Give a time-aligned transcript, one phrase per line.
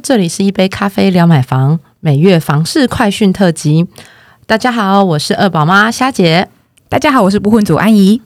[0.00, 3.86] 这里是一杯咖啡聊买房，每月房市快讯特辑。
[4.46, 6.48] 大家好，我是二宝妈虾姐。
[6.88, 8.20] 大家好，我是不婚族安怡。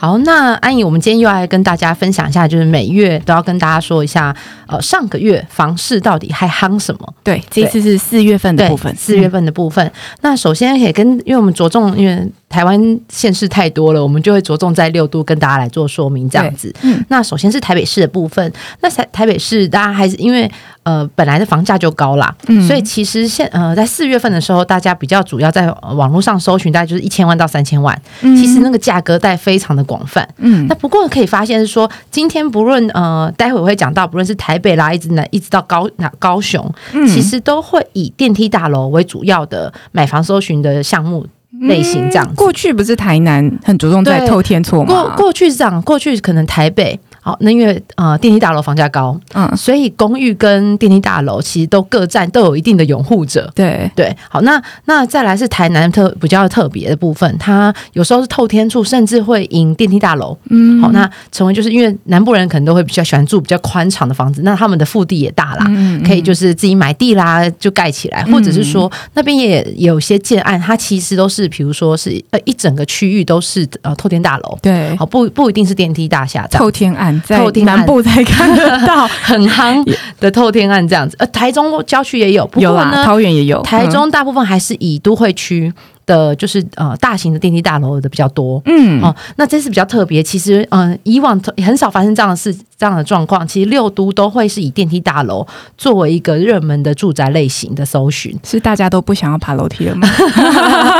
[0.00, 4.34] 好，那安怡，我们今天又来跟大家分享一下，就是每月都要跟大家说一下，
[4.66, 7.14] 呃，上个月房市到底还夯什么？
[7.22, 9.90] 对，这次是四月份的部分，四月份的部分。
[10.20, 16.74] 那首先可以跟，因为我们着重，因为台湾县市太多了，我们就会着重在六都跟大家来做说明，这样子。
[16.82, 20.50] 嗯，那首先是台北市的部分，那台台北市大家还是因为
[20.84, 36.72] 呃本来的房价就高啦，嗯，所以其实现呃在四月份的时候，大家比较主要在网络上搜寻，大概就是一千万到三千万，其实那个价格带非常的广泛，嗯，那不过可以发现是说，今天不论呃待会我会讲到，不论是台北啦，一直南一直到高那高雄，
[37.06, 41.26] 其实都会以电梯大楼为主要的买房搜寻的项目。
[41.62, 44.92] 类型这样，过去不是台南很着重在透天错吗？
[44.92, 47.00] 过过去是这样，过去可能台北。
[47.26, 53.50] 好，那因为呃电梯大楼房价高，嗯，所以公寓跟电梯大楼其实都各占都有一定的拥护者。
[53.52, 60.38] 对对，好，那那再来是台南特比较特别的部分，它有时候是透天处，甚至会引电梯大楼。
[60.50, 65.66] 嗯，好，那成为就是因为南部人可能都会比较喜欢住比较宽敞的房子，那他们的腹地也大啦，
[66.06, 74.56] 可以就是自己买地啦就盖起来，或者是说那边也有些建案，它其实都是比如说是呃一整个区域都是呃透天大楼。
[74.62, 77.15] 对，好不不一定是电梯大厦，透天案。
[77.24, 79.06] 在南部才看得到。
[79.22, 79.82] 很夯
[80.20, 85.72] 的透天案这样子，呃，台中郊区也有，有啊，桃园也有，台中大部分还是以都会区。
[86.06, 95.44] 的就是呃大型的电梯大楼的比较多，嗯，哦，那这次比较特别，其实嗯以往很少发生这样的事这样的状况，其实六都都会是以电梯大楼
[95.76, 100.08] 作为一个热门的住宅类型的搜寻，是大家都不想要爬楼梯了吗？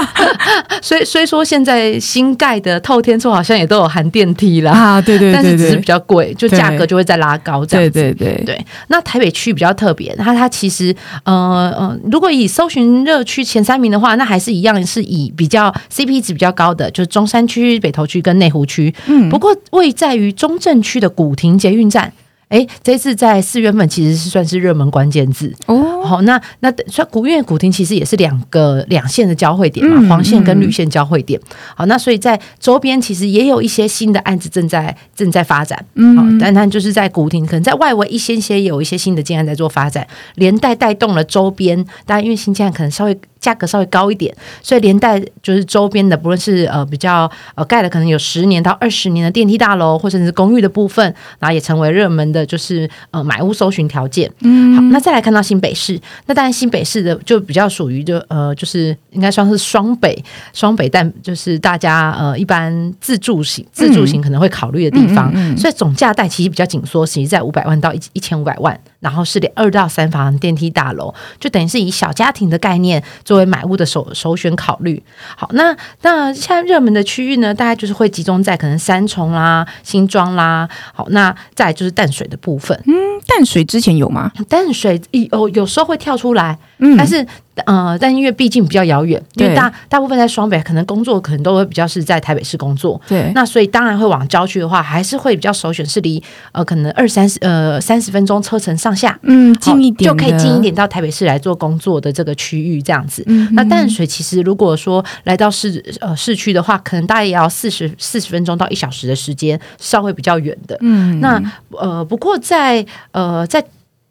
[0.82, 8.66] 所以所以说现在新盖的透天厝好像也都有含电梯了啊，对对对，但是只是比较贵，就价格就会再拉高这样子，对对对对。
[8.88, 10.92] 那台北区比较特别，它它其实
[11.24, 14.96] 呃呃，如果以搜寻热区前三名的话，那还是一样是。
[14.96, 18.95] 是以比较 CP 值比较高的，就是中山区、北投区跟内湖区。
[19.06, 22.11] 嗯，不过位在于中正区的古亭捷运站。
[22.48, 26.05] 哎，这次在四月份其实是算是热门关键字哦。
[26.05, 31.40] 好，那那算古苑古亭其实也是两个两线的交汇点嘛，黄线跟绿线交汇点。
[31.74, 35.84] 好，那所以在周边其实也有一些新的案子正在正在发展。
[35.95, 41.77] 嗯，但它就是在古亭，可能在外围一些些有一些新的建案在做发展，连带带动了周边。
[42.05, 51.02] 当然，因为新建案可能稍微价格稍微高一点，所以连带就是周边的，不论是呃比较呃盖了可能有十年到二十年的电梯大楼，或者是公寓的部分，
[51.39, 52.27] 然后也成为热门。
[52.27, 60.20] 的就是呃买屋搜寻条件，嗯，好，那再来看到新北市，那当然新北市的就比较属于就呃就是应该算是双北
[60.52, 75.02] 双北，但就是大家呃一般自住型自住型可能会考虑的地方，所以总价带其实比较紧缩，其实在五百万到一一千五百万，然后是二到三房电梯大楼，就等于是以小家庭的概念作为买屋的首首选考虑。
[75.36, 82.27] 好，那那现在热门的区域呢，大概就是会集中在可能三重啦、新庄啦，好，那再就是淡水。
[82.27, 82.92] 的部分，嗯，
[83.24, 84.33] 淡水之前有吗？
[84.48, 87.27] 淡水有有时候会跳出来，嗯，但是。
[87.64, 93.33] 呃，但因为毕竟比较遥远，因为大大部分在双北，可能工作可能都会比较是在台北市工作，对。
[93.35, 96.23] 那所以当然会往郊区的话，还是会比较首选是离
[96.53, 103.25] 呃可能二三十呃三十分钟车程上下，嗯，近一点就可以近一点到台北市来做工作的这个区域这样子。
[103.53, 110.77] 那淡水其实如果说来到市呃市区的话，可能大概也要四十四十分钟到一小时的时间，稍微比较远的。
[110.83, 113.64] 嗯，那呃不过在呃在。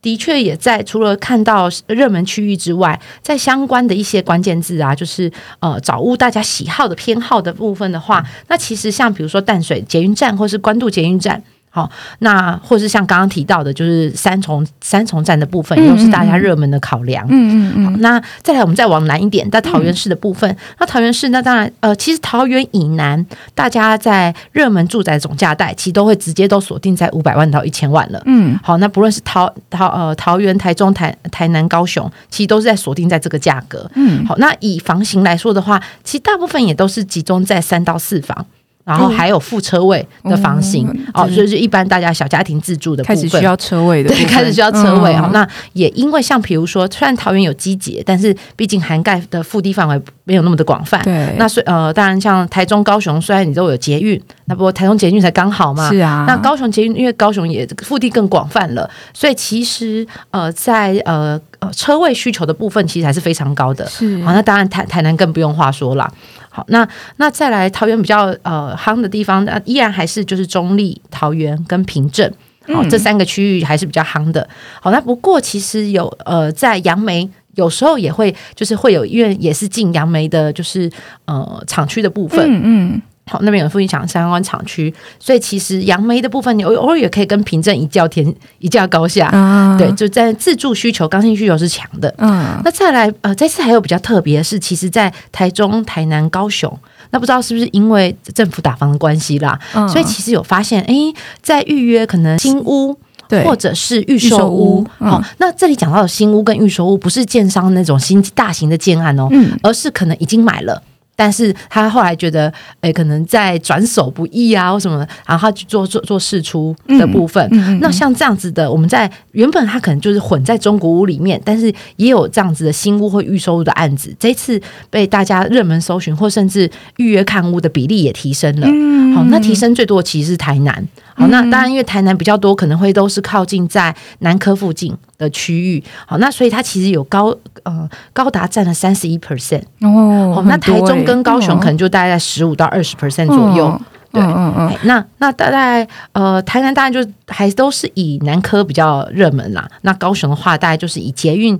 [0.05, 11.41] 的确也在除了看到热门区域之外，在相关的一些关键字啊，就是呃找物大家喜好的偏好的部分的话，那其实像比如说淡水捷运站或是关渡捷运站。
[11.75, 17.25] 好，那或是像刚刚提到的，就是三重三重站的部分，也都是大家热门的考量。
[17.27, 17.85] 嗯嗯嗯。
[17.85, 28.21] 好，那再来，我们再往南一点，在桃园市的部分，那桃园市那当然，呃，其实桃园以南，大家在热门住宅总价带，其实都会直接都锁定在五百万到一千万了。
[28.25, 33.91] 嗯，好，那不论是桃桃呃桃园、台中、台台南、高雄，其实都是在锁定在这个价格。
[33.95, 38.45] 嗯，好，那以房型来说的话，其实大部分也都是集中在三到四房。
[38.85, 45.29] 然后还有副车位的房型哦，就是一般大家小家庭自住的部分，开始需要车位的，对，开始需要车位哦。
[45.33, 51.01] 那也因为像比如说，虽然桃园有机捷，但是毕竟涵盖的腹地范围没有那么的广泛。
[51.03, 55.89] 对，那所以呃，当然像台中、高雄，虽然你都有捷运，那不过台中捷运才刚好嘛。
[55.89, 56.25] 是啊。
[56.27, 63.87] 那高雄捷运因为高雄也腹地更广泛了，所以其实呃，在呃呃车位需求的部分，其实还是非常高的。
[63.87, 64.21] 是。
[64.23, 66.07] 好，那当然台台南更不用话说了。
[66.55, 66.87] 好，那
[67.17, 72.33] 那再来桃园比较呃夯的地方，那依然还是就是中立、桃园跟平镇。
[72.73, 74.47] 好、嗯这三个区域还是比较夯的。
[74.81, 77.29] 好，那不过其实有呃，在杨梅。
[77.55, 80.91] 有时候也会，就是会有，因为也是进杨梅的，就是
[81.23, 89.27] 呃厂区的部分，嗯嗯，好，那边有附近厂相关厂区，所以其实杨梅的部分，你偶偶尔也可以跟平镇一较天一较高下。
[89.29, 92.13] 啊对，，就在自住需求、刚性需求是强的。
[92.19, 96.71] 嗯，那再来，呃，这次还有比较特别的是，其实，在台中、台南、高雄，
[97.09, 102.95] 那不知道是不是因为政府打房的关系啦，嗯所以其实有发现，诶，在预约可能新屋。
[103.27, 110.79] 对，或者是预售屋好、那这里讲到的新屋跟预售屋，不是建商那种新大型的建案哦，嗯而是可能已经买了。
[111.15, 112.51] 但是他后来觉得，
[112.81, 117.47] 诶，可能在转手不易啊，或什么，然后他去做做做试出的部分。
[117.51, 128.67] 嗯嗯那像这样子的，我们在原本他可能就是混在中古屋里面，但是也有这样子的新屋或预收屋的案子，这次被大家热门搜寻或甚至预约看屋的比例也提升了。
[128.69, 130.85] 嗯好，那提升最多的其实是台南。
[131.15, 135.83] 好，那当然因为台南比较多，可能会都是靠近在南科附近的区域。
[136.05, 139.63] 好，那所以它其实有高呃高达占了三十一 percent。
[139.81, 143.67] 哦哦，那台中欸跟高雄可能就大概在十五到二十 percent 左右。
[143.67, 143.81] 嗯
[144.15, 149.67] 对嗯嗯嗯哎那那大概呃，台南当然就还都是以南科比较热门啦。
[149.81, 151.59] 那高雄的话，大概就是以捷运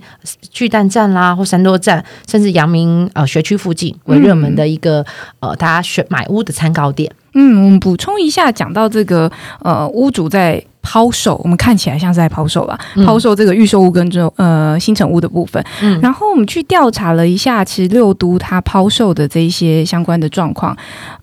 [0.52, 5.06] 巨蛋站啦，或三多站，甚至阳明呃学区附近为热门的一个、
[5.40, 7.12] 呃大家选买屋的参考点。
[7.34, 9.30] 嗯，我们补充一下，讲到这个
[9.62, 15.64] 呃，屋主在抛售，我们看起来像是在抛售吧，嗯抛售这个预售屋跟这种呃新城屋的部分。
[15.82, 20.76] 嗯然后我们去调查了一下，其实六都它抛售的这一些相关的状况，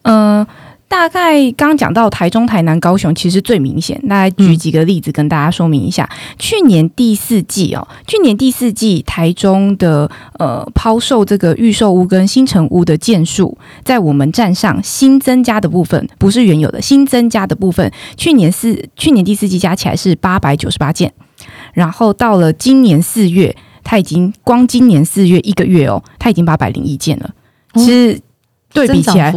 [0.03, 0.47] 呃。
[0.93, 3.99] 大概刚刚讲到台中、台南、高雄，其实最明显。
[4.07, 6.07] 大概举几个例子跟大家说明一下。
[6.39, 21.11] 去年第四季哦，去年第四季台中的呃抛售这个预售屋跟新城屋的件数，在我们站上新增加的部分，不是原有的新增加的部分，去年四去年第四季加起来是八百九十八件，
[21.73, 27.31] 然后到了今年四月，它已经光今年四月一个月哦，它已经八百零一件了。
[27.77, 28.21] 其实
[28.73, 29.33] 对比起来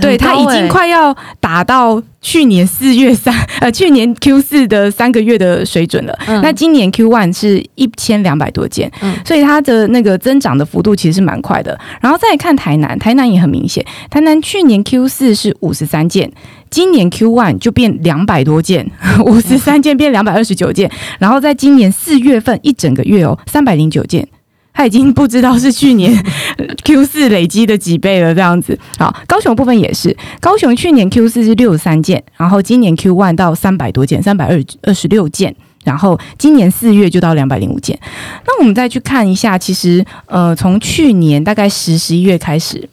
[0.00, 0.68] 对，它已经。
[0.68, 6.18] 快要达到去年四月三呃去年 Q 四的三个月的水准了。
[6.26, 11.78] 嗯那今年 Q one 是一千两百多件，嗯所以它的那个增长的幅度其实是蛮快的。
[12.00, 16.32] 然后再看台南，台南也很明显，台南去年 Q 四是五十三件，
[16.70, 18.90] 今年 Q one 就变两百多件，
[19.26, 24.26] 五十三件变两百二十九件，然后在今年四月份一整个月哦，三百零九件。
[24.74, 26.12] 他已经不知道是去年
[26.84, 28.78] Q 四累积的几倍了，这样子。
[28.98, 35.54] 好，高雄部分也是，高雄去年 Q 四是六十三件，然后今年 Q one 到三百多件，三百二二十六件。
[35.84, 37.98] 然后今年四月就到两百零五件，
[38.46, 42.88] 那我们再去看一下，其实呃，从去年大概十十一月开始，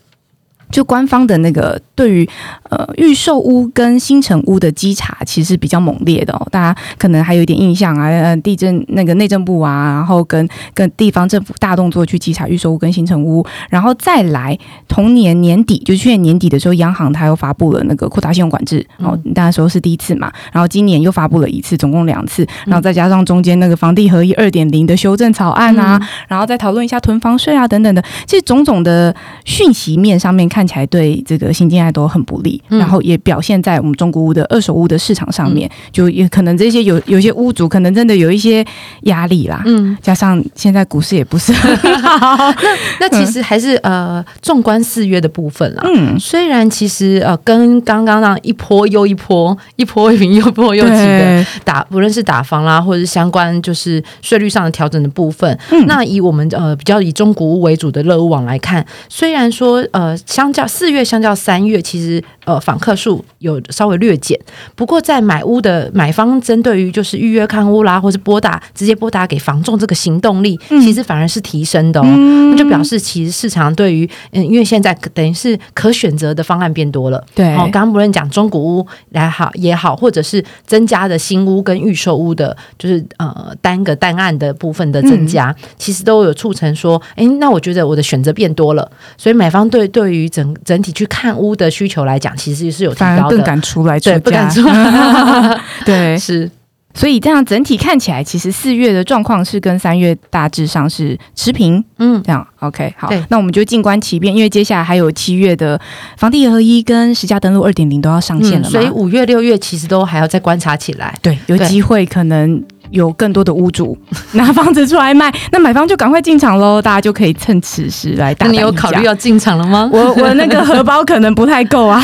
[0.72, 2.28] 就官方的那个对于
[2.70, 6.48] 呃预售屋跟新城屋的稽查，其实是比较猛烈的哦。
[6.50, 14.58] 大家可能还有一点印象啊，呃，地震那个内政部啊，然后跟跟地方政府大动作去稽查预售屋跟新城屋，然后再来
[14.88, 29.16] 同年年底，就去年年底的时候，央行它又发布了那个扩大信用管制，哦，那时候是第一次嘛，然后今年又发布了一次，总共两次，然后再加上中间那个房地合一二点零的修正草案啊，然后再讨论一下囤房税啊等等的，这种种的
[29.46, 32.80] 讯息面上面看起来对这个新建案都很不利，嗯。
[32.80, 38.66] 然后也表现在我们中国屋的二手屋的市场上面，就也可能这些有有些屋主可能真的有一些
[39.04, 42.54] 压力啦，嗯，加上现在股市也不是很好，
[43.00, 45.84] 那其实还是呃，纵观四月的部分啦。
[45.86, 55.86] 嗯，虽然其实呃，跟刚刚那样一波又一波，一波一平又波又起的，打，不论是打房啦，或者是相关就是税率上的调整的部分，嗯。
[55.88, 64.40] 那以我们呃比较以中古屋为主的乐屋网来看，虽然说呃相较四月相较三月，其实呃访客数有稍微略减，
[64.76, 70.82] 不过在买屋的买方针对于就是预约看屋啦，或是拨打直接拨打给房仲这个行动力，嗯。
[70.82, 72.06] 其实反而是提升的哦。
[72.06, 77.24] 那就表示其实市场对于嗯，因为现在等于是可选择的方案变多了。
[77.34, 77.46] 对。
[77.56, 93.42] 哦，刚刚不论讲中古屋来好也好，或者是增加的新屋跟预售屋的，就是呃单个单案的部分的增加，其实都有促成说，哎，那我觉得我的选择变多了，所以买方对对于整整体去看屋的需求来讲，其实是有提反而更。
[93.42, 94.50] 敢出来出对，不敢
[95.86, 96.50] 对，是。
[96.94, 101.84] 所以这样整体看起来，其实四月的状况是跟三月大致上是持平。
[101.98, 105.80] 嗯，这样 OK 好，那我们就静观其变，因为接下来还有七月的
[106.18, 111.18] 房地合一跟实价登录二点零都要上线了嘛、嗯所以五月六月其实都还要再观察起来。
[111.22, 111.66] 对有对。
[111.68, 113.98] 机会可能有更多的屋主
[114.34, 118.46] 拿房子出来卖，那买方就赶快进场喽，大家就可以趁此时来打。
[118.48, 119.90] 你有考虑要进场了吗？
[119.92, 122.02] 我我那个荷包可能不太够啊。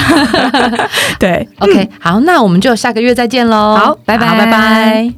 [1.19, 3.75] 对，OK，好，那我们就下个月再见喽。
[3.77, 5.13] 好，拜拜，拜拜。